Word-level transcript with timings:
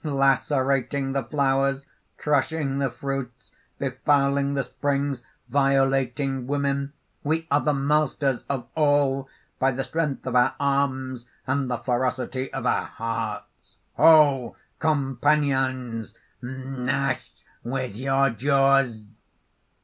"Lacerating 0.03 1.11
the 1.11 1.21
flowers, 1.23 1.85
crushing 2.17 2.79
the 2.79 2.89
fruits, 2.89 3.51
befouling 3.77 4.55
the 4.55 4.63
springs, 4.63 5.21
violating 5.47 6.47
women, 6.47 6.91
we 7.23 7.47
are 7.51 7.61
the 7.61 7.73
masters 7.75 8.43
of 8.49 8.67
all, 8.73 9.29
by 9.59 9.69
the 9.69 9.83
strength 9.83 10.25
of 10.25 10.35
our 10.35 10.55
arms, 10.59 11.27
and 11.45 11.69
the 11.69 11.77
ferocity 11.77 12.51
of 12.51 12.65
our 12.65 12.85
hearts. 12.85 13.75
"Ho! 13.97 14.55
companions! 14.79 16.15
gnash 16.41 17.31
with 17.63 17.95
your 17.95 18.31
jaws!" 18.31 19.07